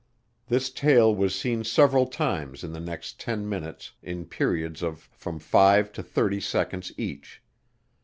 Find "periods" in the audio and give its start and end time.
4.25-4.81